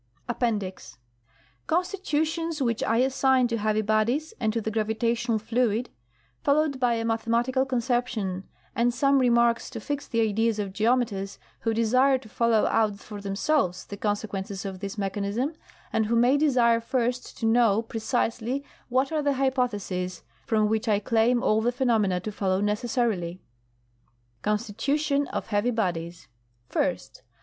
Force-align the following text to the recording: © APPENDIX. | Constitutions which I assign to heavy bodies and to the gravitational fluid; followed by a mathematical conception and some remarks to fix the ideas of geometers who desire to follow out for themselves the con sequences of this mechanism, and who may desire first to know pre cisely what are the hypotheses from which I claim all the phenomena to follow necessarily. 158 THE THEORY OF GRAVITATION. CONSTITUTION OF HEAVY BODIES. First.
© 0.29 0.29
APPENDIX. 0.29 0.97
| 1.31 1.67
Constitutions 1.67 2.59
which 2.59 2.81
I 2.81 2.97
assign 2.97 3.47
to 3.49 3.57
heavy 3.59 3.83
bodies 3.83 4.33
and 4.39 4.51
to 4.51 4.59
the 4.59 4.71
gravitational 4.71 5.37
fluid; 5.37 5.91
followed 6.43 6.79
by 6.79 6.95
a 6.95 7.05
mathematical 7.05 7.67
conception 7.67 8.45
and 8.75 8.91
some 8.95 9.19
remarks 9.19 9.69
to 9.69 9.79
fix 9.79 10.07
the 10.07 10.21
ideas 10.21 10.57
of 10.57 10.73
geometers 10.73 11.37
who 11.59 11.73
desire 11.75 12.17
to 12.17 12.27
follow 12.27 12.65
out 12.65 12.97
for 12.97 13.21
themselves 13.21 13.85
the 13.85 13.95
con 13.95 14.15
sequences 14.15 14.65
of 14.65 14.79
this 14.79 14.97
mechanism, 14.97 15.53
and 15.93 16.07
who 16.07 16.15
may 16.15 16.35
desire 16.35 16.79
first 16.81 17.37
to 17.37 17.45
know 17.45 17.83
pre 17.83 17.99
cisely 17.99 18.63
what 18.89 19.11
are 19.11 19.21
the 19.21 19.33
hypotheses 19.33 20.23
from 20.47 20.67
which 20.67 20.87
I 20.87 20.97
claim 20.97 21.43
all 21.43 21.61
the 21.61 21.71
phenomena 21.71 22.19
to 22.21 22.31
follow 22.31 22.59
necessarily. 22.59 23.39
158 24.43 24.47
THE 24.47 24.83
THEORY 24.83 25.27
OF 25.27 25.27
GRAVITATION. 25.27 25.27
CONSTITUTION 25.27 25.27
OF 25.27 25.47
HEAVY 25.49 25.71
BODIES. 25.75 26.27
First. 26.69 27.21